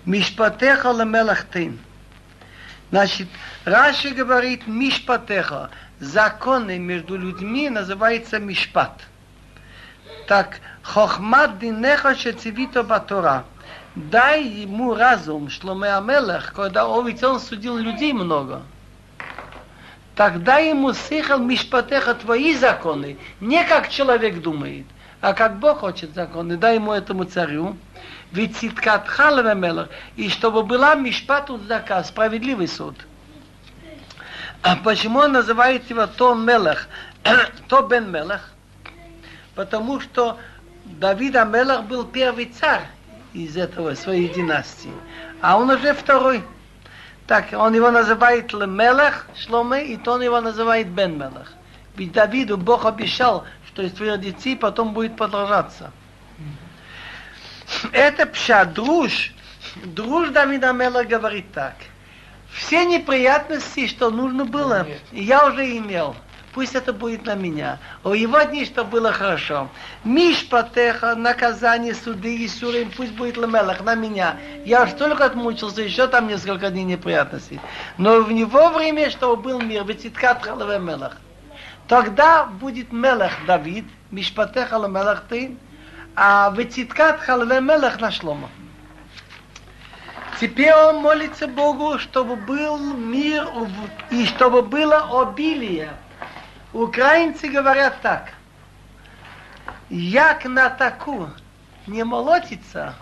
[0.07, 1.79] Мишпатеха ламелахтин.
[2.91, 3.29] Значит,
[3.65, 5.71] Раши говорит Мишпатеха.
[6.01, 9.03] Законы между людьми называется Мишпат.
[10.28, 13.44] Так, Хохмат динеха шецивито батора.
[13.96, 18.64] Дай ему разум, Шломе Амелах, когда он, ведь он судил людей много.
[20.16, 24.86] Тогда ему сыхал Мишпатеха твои законы, не как человек думает,
[25.22, 26.58] а как Бог хочет законы.
[26.58, 27.78] Дай ему этому царю.
[28.32, 32.96] Вицитхатха левемелах, и чтобы была мишпат уздака, справедливый суд.
[34.62, 36.88] А почему он называет его то Мелах,
[37.70, 38.55] то Бен Мелах?
[39.56, 40.38] Потому что
[40.86, 42.86] Давид Амелах был первый царь
[43.34, 44.92] из этого своей династии,
[45.42, 46.44] а он уже второй.
[47.28, 51.54] Так, он его называет Мелах Шломе, и то он его называет Бен Мелах.
[51.96, 55.92] Ведь Давиду Бог обещал, что из твоих детей потом будет продолжаться.
[57.92, 59.34] Это пша, друж.
[59.84, 61.76] Друж Давида Мела говорит так.
[62.52, 66.16] Все неприятности, что нужно было, я уже имел.
[66.56, 67.80] Пусть это будет на меня.
[68.06, 69.68] У его дни, что было хорошо.
[70.06, 74.38] Миш Патеха, наказание, суды и сурим, пусть будет Ламелах на меня.
[74.64, 77.60] Я уж столько отмучился, еще там несколько дней неприятностей.
[77.98, 81.18] Но в него время, чтобы был мир, ведь Иткат Мелах.
[81.90, 85.58] Тогда будет Мелах Давид, Мишпатеха Ламелах ты,
[86.16, 88.50] а Ветиткат Халве Мелах на Шлома.
[90.40, 93.46] Теперь он молится Богу, чтобы был мир
[94.10, 95.98] и чтобы было обилие.
[96.76, 98.34] Украинцы говорят так.
[99.90, 101.30] Як на таку
[101.88, 102.96] не молотится,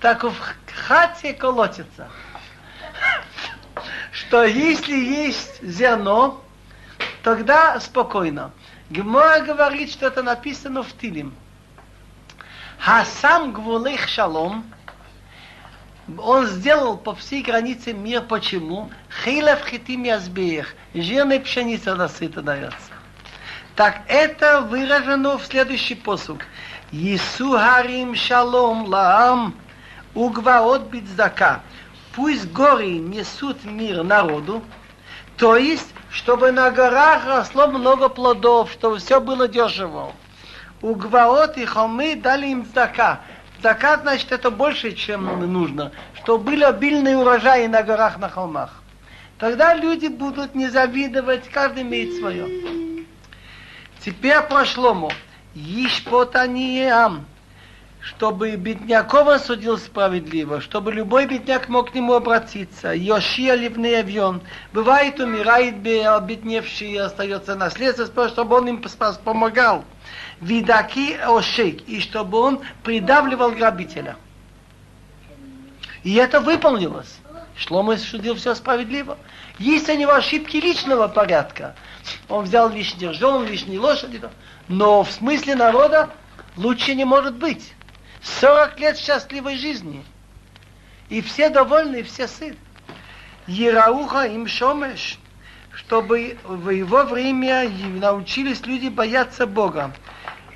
[0.00, 0.34] так в
[0.88, 2.08] хате колотится.
[4.10, 6.42] Что если есть зерно,
[7.22, 8.50] тогда спокойно.
[8.90, 11.32] Гмора говорит, что это написано в Тилим.
[12.84, 14.64] А сам Гвулех Шалом,
[16.18, 18.90] он сделал по всей границе мир почему?
[19.22, 22.93] Хилев хитим язбех, жирная пшеница насыта дается.
[23.76, 26.42] Так это выражено в следующий посук.
[26.92, 29.54] Ису харим шалом лаам
[30.14, 31.60] угваот битздака.
[32.14, 34.62] Пусть горы несут мир народу,
[35.36, 40.12] то есть, чтобы на горах росло много плодов, чтобы все было дешево.
[40.80, 43.20] У Гваот и холмы дали им цдака.
[43.58, 45.90] Цдака, значит, это больше, чем нужно.
[46.22, 48.82] Чтобы были обильные урожаи на горах, на холмах.
[49.38, 52.83] Тогда люди будут не завидовать, каждый имеет свое.
[54.04, 55.10] Теперь прошлому.
[55.54, 57.26] Ишпотаниям
[58.04, 62.92] чтобы бедняков он судил справедливо, чтобы любой бедняк мог к нему обратиться.
[62.94, 64.42] Йошия ливный авион.
[64.74, 68.82] Бывает, умирает обедневший и остается наследство, чтобы он им
[69.24, 69.84] помогал.
[70.42, 74.16] Видаки ошейк, и чтобы он придавливал грабителя.
[76.02, 77.20] И это выполнилось.
[77.56, 79.16] Шлома судил все справедливо.
[79.58, 81.74] Есть у него ошибки личного порядка.
[82.28, 84.20] Он взял лишний ржон, лишние лошади.
[84.68, 86.10] Но в смысле народа
[86.56, 87.72] лучше не может быть.
[88.22, 90.04] 40 лет счастливой жизни.
[91.08, 92.56] И все довольны, и все сыты.
[93.46, 95.18] Ерауха им шомеш,
[95.70, 97.68] чтобы в его время
[98.00, 99.92] научились люди бояться Бога.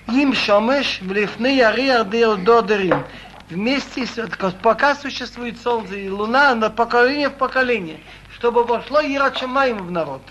[0.08, 1.60] Им шомеш в лифны
[2.38, 3.04] додерим.
[3.50, 4.06] Вместе
[4.62, 8.00] пока существует солнце и луна, на поколение в поколение,
[8.38, 10.22] чтобы вошло Ирачамаем в народ.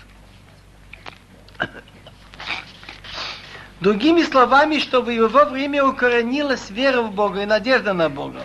[3.80, 8.44] Другими словами, чтобы его время укоренилась вера в Бога и надежда на Бога.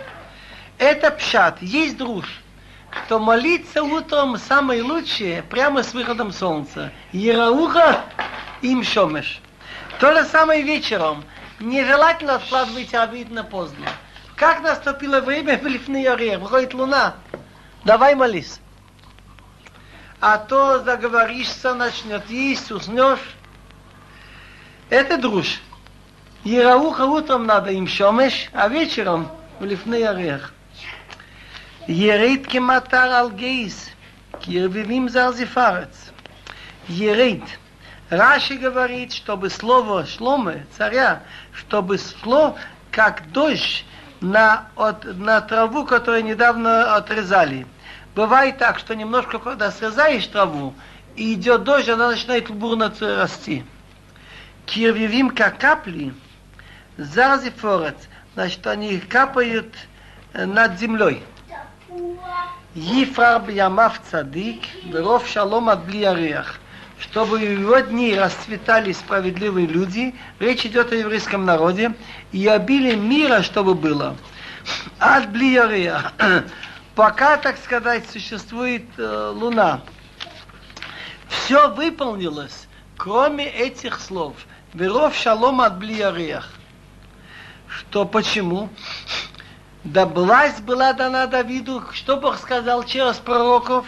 [0.78, 2.26] Это пшат, есть друж,
[3.06, 6.92] что молиться утром самое лучшее, прямо с выходом солнца.
[7.12, 8.04] Ярауха
[8.60, 9.40] им шомеш.
[9.98, 11.24] То же самое вечером.
[11.58, 13.86] Нежелательно откладывать обид на поздно.
[14.36, 17.14] Как наступило время в лифный орех, выходит луна,
[17.84, 18.60] давай молись
[20.20, 23.34] а то заговоришься, начнет есть, уснешь.
[24.90, 25.60] Это друж.
[26.44, 30.52] Ерауха утром надо им шомеш, а вечером в лифней орех.
[31.86, 33.90] Ерейт кематар алгейс,
[34.40, 36.12] кирвивим зарзифарец.
[36.88, 37.44] Ерейт.
[38.10, 41.22] Раши говорит, чтобы слово шломы, царя,
[41.52, 42.56] чтобы слово
[42.90, 43.84] как дождь
[44.20, 47.66] на, от, на траву, которую недавно отрезали.
[48.14, 50.74] Бывает так, что немножко, когда срезаешь траву,
[51.16, 53.64] и идет дождь, она начинает бурно расти.
[54.66, 56.14] кирвивим как капли,
[56.96, 57.96] зарази форец,
[58.34, 59.74] значит, они капают
[60.32, 61.22] над землей.
[62.74, 66.60] Ефрар бьямав цадик, беров шалом от блиарех.
[66.98, 71.92] Чтобы в его дни расцветали справедливые люди, речь идет о еврейском народе,
[72.32, 74.16] и обилие мира, чтобы было.
[74.98, 76.12] От блиарех.
[76.94, 79.80] Пока, так сказать, существует э, луна.
[81.28, 84.34] Все выполнилось, кроме этих слов–
[84.74, 86.48] Веров шалом от блиарех.
[87.68, 88.68] Что почему?
[89.84, 93.86] Да власть была дана Давиду, что Бог сказал через пророков,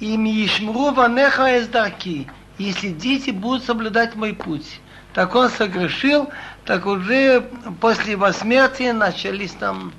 [0.00, 4.80] им ишмру ванеха из дарки, если дети будут соблюдать мой путь.
[5.14, 6.28] Так он согрешил,
[6.64, 7.48] так уже
[7.80, 9.92] после его смерти начались там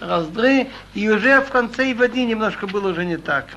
[0.00, 3.56] раздры, и уже в конце дней немножко было уже не так.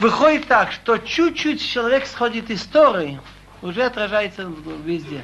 [0.00, 3.20] Выходит так, что чуть-чуть человек сходит из Торы,
[3.62, 4.50] уже отражается
[4.84, 5.22] везде.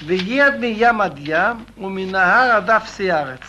[0.00, 3.40] Веед ми ямадья, у минагар адав сиарец.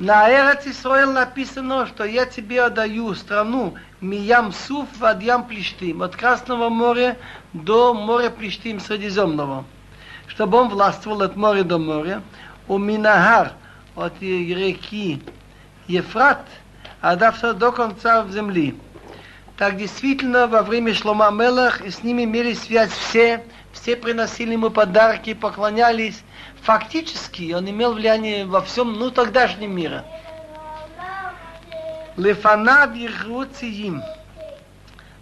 [0.00, 6.16] На Эрец Исраил написано, что я тебе отдаю страну Миям Суф в Адьям Плештим, от
[6.16, 7.18] Красного моря
[7.52, 9.66] до моря Плештим Средиземного,
[10.26, 12.22] чтобы он властвовал от моря до моря,
[12.70, 13.54] у Минагар,
[13.96, 15.20] от реки
[15.88, 16.46] Ефрат,
[17.00, 18.78] а до конца земли.
[19.56, 25.34] Так действительно, во время Шлома Мелах с ними имели связь все, все приносили ему подарки,
[25.34, 26.22] поклонялись.
[26.62, 30.04] Фактически он имел влияние во всем, ну, тогдашнем мире.
[32.16, 34.00] Лефанав Ирхуциим,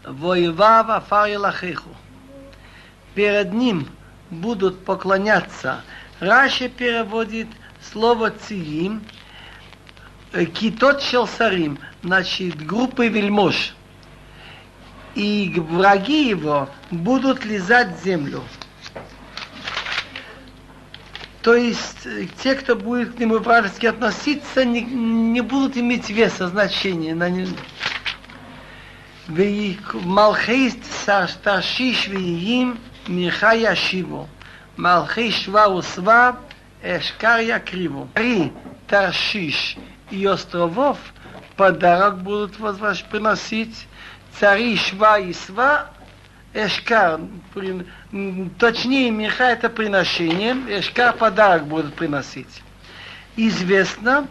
[0.04, 1.30] воевав Афар.
[3.14, 3.88] Перед ним
[4.28, 5.80] будут поклоняться.
[6.20, 7.46] Раши переводит
[7.80, 9.02] слово «циим»,
[10.32, 13.74] э, «китот шелсарим», значит, группы вельмож.
[15.14, 18.42] И враги его будут лизать землю.
[21.42, 26.48] То есть э, те, кто будет к нему вражески относиться, не, не будут иметь веса,
[26.48, 27.48] значения на нем.
[29.92, 34.28] Малхейст Ташиш Виим Михая Шиву.
[34.77, 36.33] מלכי שווה וסבב
[36.83, 38.07] אשכר יקריבו.
[38.13, 38.51] Три
[38.87, 39.77] Таршиш
[40.11, 40.97] и островов
[41.55, 42.57] подарок будут
[43.09, 43.87] приносить
[44.39, 45.89] цари Шва и Сва
[46.53, 47.19] Эшкар,
[48.59, 52.61] точнее, Миха это приношение, Эшкар подарок будут приносить.
[53.35, 54.27] Известно,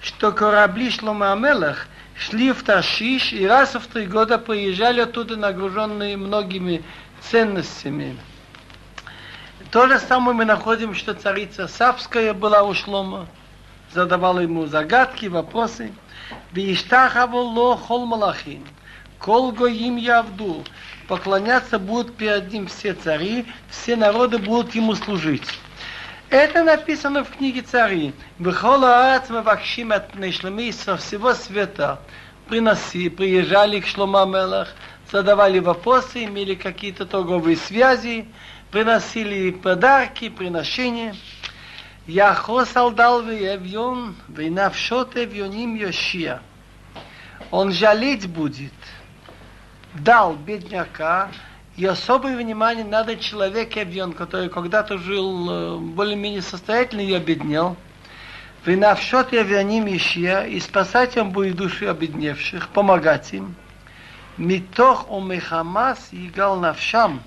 [0.00, 6.16] что корабли Шлома Амелах шли в Таршиш и раз в три года приезжали оттуда нагруженные
[6.16, 6.82] многими
[7.20, 8.16] ценностями.
[9.71, 13.27] То же самое мы находим, что царица Савская была у Шлома,
[13.93, 15.93] задавала ему загадки, вопросы.
[16.51, 18.65] Виштахаволо хол малахин,
[19.17, 20.65] кол гоим явду,
[21.07, 25.47] поклоняться будут перед ним все цари, все народы будут ему служить.
[26.29, 28.13] Это написано в книге цари.
[28.39, 32.01] Бехола Аац Мавакшим от Пнешлами со всего света
[32.49, 34.67] приноси, приезжали к Шлома Мелах,
[35.09, 38.27] задавали вопросы, имели какие-то торговые связи,
[38.71, 41.15] приносили подарки, приношения.
[42.07, 46.41] Яхос алдал веевьон, вейнавшот эвьоним Йошия.
[47.51, 48.73] Он жалеть будет.
[49.93, 51.29] Дал бедняка,
[51.75, 57.75] и особое внимание надо человек Эвьон, который когда-то жил более-менее состоятельно и обеднел.
[58.65, 63.55] Винавшот Эвьоним Ишия, и спасать он будет души обедневших, помогать им.
[64.37, 67.21] Митох омехамас игал навшам,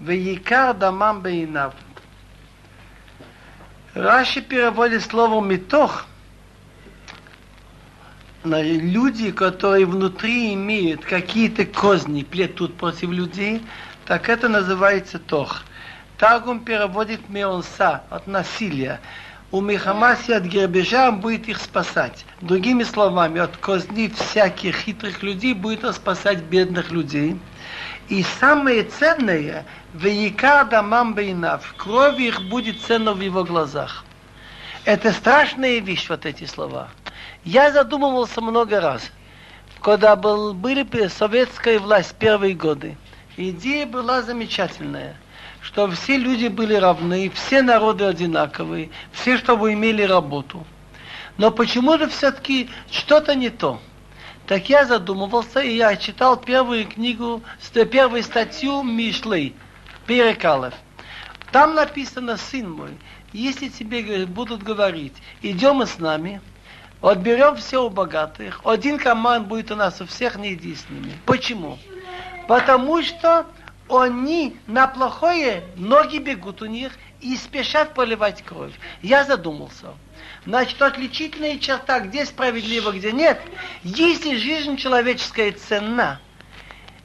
[0.00, 1.74] веикар дамам бейнав.
[3.94, 6.06] Раши переводит слово «митох»,
[8.44, 13.62] люди, которые внутри имеют какие-то козни, плетут против людей,
[14.06, 15.62] так это называется тох.
[16.18, 19.00] Таргум переводит меонса от насилия.
[19.50, 22.24] У Мехамаси от грабежа он будет их спасать.
[22.40, 27.38] Другими словами, от козни всяких хитрых людей будет он спасать бедных людей.
[28.12, 34.04] И самое ценное, Веяка дамам бейнав, кровь их будет ценна в его глазах.
[34.84, 36.90] Это страшная вещь, вот эти слова.
[37.42, 39.10] Я задумывался много раз,
[39.80, 42.98] когда был, были советская власть первые годы.
[43.38, 45.16] Идея была замечательная,
[45.62, 50.66] что все люди были равны, все народы одинаковые, все, чтобы имели работу.
[51.38, 53.80] Но почему-то все-таки что-то не то.
[54.46, 57.42] Так я задумывался, и я читал первую книгу,
[57.90, 59.54] первую статью Мишлей,
[60.06, 60.74] Перекалов.
[61.52, 62.90] Там написано, сын мой,
[63.32, 66.40] если тебе будут говорить, идем с нами,
[67.00, 71.12] отберем все у богатых, один команд будет у нас у всех не единственными.
[71.24, 71.78] Почему?
[72.48, 73.46] Потому что
[73.88, 78.72] они на плохое, ноги бегут у них и спешат поливать кровь.
[79.02, 79.94] Я задумался.
[80.44, 83.40] Значит, отличительная черта, где справедливо, где нет,
[83.84, 86.20] если жизнь человеческая ценна,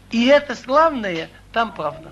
[0.10, 2.10] и это главное, там правда.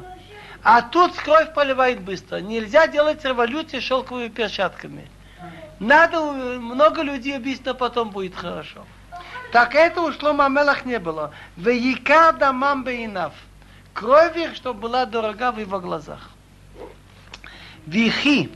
[0.62, 2.38] А тут кровь поливает быстро.
[2.38, 5.08] Нельзя делать революцию шелковыми перчатками.
[5.80, 8.86] Надо много людей объяснить, а потом будет хорошо.
[9.52, 11.32] Так это у Шлома Мелах не было.
[11.56, 13.34] Веяка дамам бейнав.
[13.94, 16.32] Кровь их, чтобы была дорога в его глазах.
[17.86, 18.50] Вихи.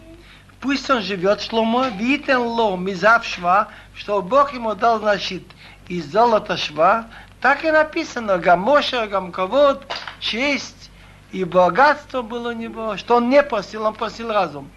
[0.61, 5.43] Пусть он живет, Шломо, витен ло, мизав шва, что Бог ему дал, значит,
[5.87, 7.05] из золота шва,
[7.39, 9.85] так и написано, гамоша, гамковод,
[10.19, 10.91] честь,
[11.31, 14.69] и богатство было у него, что он не просил, он просил разум.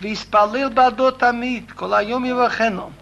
[0.00, 2.92] Виспалил бадо тамид, колайом его хеном.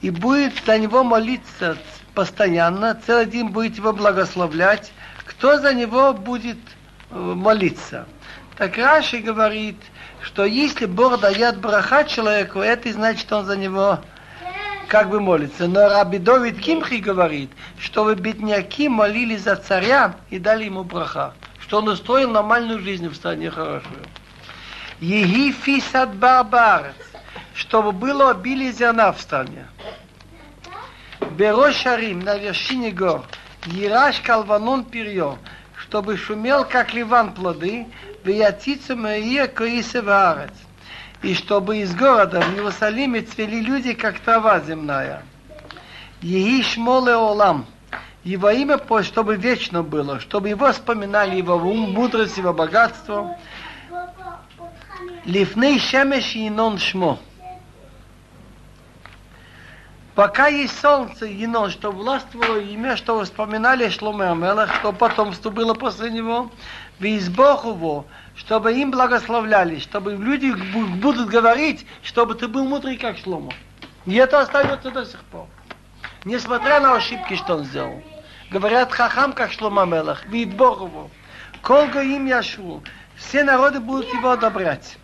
[0.00, 1.76] И будет за него молиться
[2.14, 4.92] постоянно, целый день будет его благословлять.
[5.24, 6.58] Кто за него будет
[7.10, 8.06] э, молиться?
[8.56, 9.76] Так Раши говорит,
[10.28, 13.98] что если Бог дает браха человеку, это значит, он за него
[14.86, 15.66] как бы молится.
[15.66, 21.34] Но Раби Довид Кимхи говорит, что вы бедняки молились за царя и дали ему браха
[21.68, 24.00] что он устроил нормальную жизнь в стране хорошую.
[25.00, 26.94] Еги фисат барбарец,
[27.52, 29.66] чтобы было обилие зерна в стране.
[31.32, 33.22] Беро шарим на вершине гор,
[33.66, 35.36] Ераш калванон перье,
[35.76, 37.86] чтобы шумел, как ливан плоды,
[38.28, 40.54] веятица моия коиса ваарец.
[41.22, 45.22] И чтобы из города в Иерусалиме цвели люди, как трава земная.
[46.20, 47.66] Еги шмоле олам–
[48.28, 53.36] его имя, чтобы вечно было, чтобы его вспоминали его ум, мудрость, его богатство.
[55.24, 57.18] Лифней шемеш и нон шмо.
[60.14, 65.74] Пока есть солнце и нон, что властвовало имя, что вспоминали Шломе Амелах, что потомство было
[65.74, 66.50] после него,
[67.00, 70.50] его, чтобы им благословляли, чтобы люди
[71.00, 73.52] будут говорить, чтобы ты был мудрый, как Шломо.
[74.06, 75.46] И это остается до сих пор.
[76.24, 78.02] Несмотря на ошибки, что он сделал.
[78.50, 81.10] Говорят хахам, как Шлома Мелах, вид Богову.
[81.62, 82.82] Колго им яшу.
[83.16, 84.96] Все народы будут его одобрять.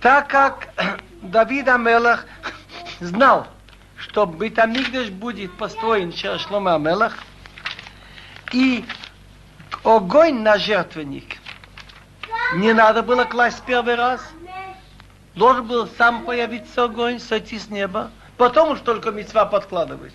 [0.00, 0.68] Так как
[1.22, 2.26] Давид Амелах
[3.00, 3.46] знал,
[3.96, 7.16] что Битамигдаш будет построен через Шлома Амелах,
[8.52, 8.84] и
[9.84, 11.38] огонь на жертвенник
[12.54, 14.20] не надо было класть первый раз.
[15.34, 18.10] Должен был сам появиться огонь, сойти с неба.
[18.36, 20.12] Потом уж только мецва подкладывать.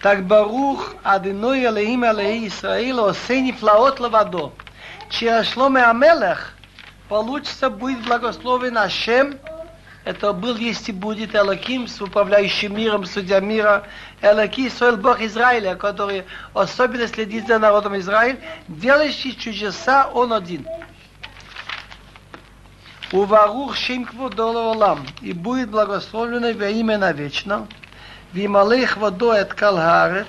[0.00, 4.52] Так Барух Адиной Алеим Алеи Исраил Осени Флаот Лавадо.
[5.10, 6.54] Через Шломе Амелех
[7.08, 9.38] получится будет благословен Ашем.
[10.08, 13.86] Это был, есть и будет Элаким, с управляющим миром, судья мира.
[14.22, 18.38] Элаки, Сойл Бог Израиля, который особенно следит за народом Израиля,
[18.68, 20.66] делающий чудеса, он один.
[23.12, 27.68] Уварух Шим Кводо Олам, и будет благословлено во имя навечно,
[28.32, 30.26] Вималых водой от Калгарец,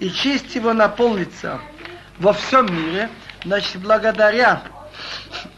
[0.00, 1.60] и честь его наполнится
[2.18, 3.10] во всем мире,
[3.44, 4.62] значит, благодаря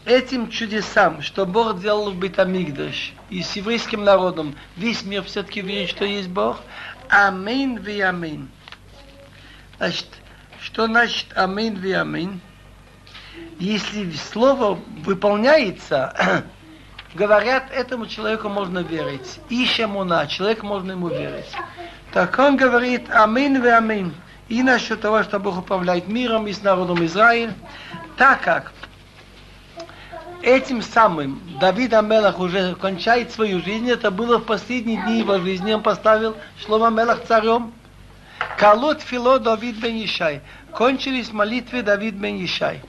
[0.05, 5.89] этим чудесам, что Бог делал в Бетамигдаш и с еврейским народом, весь мир все-таки верит,
[5.89, 6.57] что есть Бог.
[7.09, 8.49] Амин ви амин.
[9.77, 10.07] Значит,
[10.59, 12.41] что значит амин ви амин?
[13.59, 16.45] Если слово выполняется,
[17.13, 19.39] говорят, этому человеку можно верить.
[19.49, 21.51] Ищемуна, человек можно ему верить.
[22.13, 24.13] Так он говорит, амин ве амин.
[24.49, 27.53] И насчет того, что Бог управляет миром и с народом Израиль,
[28.17, 28.73] так как
[30.43, 35.73] этим самым Давид Амелах уже кончает свою жизнь, это было в последние дни его жизни,
[35.73, 37.73] он поставил Шлома Мелах царем.
[38.57, 40.41] Калут фило Давид бен Ишай.
[40.71, 42.81] Кончились молитвы Давид бен Ишай.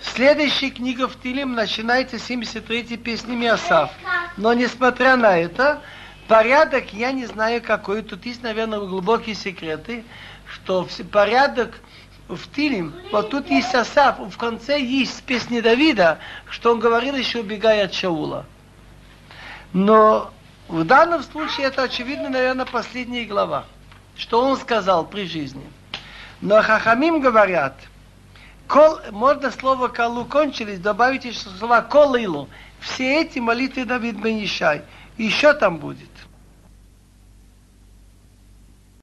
[0.00, 3.90] Следующая книга в Тилим начинается 73-й песней Миасав.
[4.36, 5.82] Но несмотря на это,
[6.28, 8.02] порядок я не знаю какой.
[8.02, 10.04] Тут есть, наверное, глубокие секреты,
[10.46, 11.80] что порядок
[12.28, 16.18] в Тилим, вот тут есть Асав, в конце есть песни Давида,
[16.50, 18.44] что он говорил еще убегая от Шаула.
[19.72, 20.30] Но
[20.68, 23.64] в данном случае это очевидно, наверное, последняя глава,
[24.16, 25.64] что он сказал при жизни.
[26.40, 27.74] Но Хахамим говорят–
[28.68, 32.50] Кол, можно слово калу кончились, добавить еще слова колилу.
[32.80, 34.82] Все эти молитвы Давид Бенишай.
[35.16, 36.10] Еще там будет.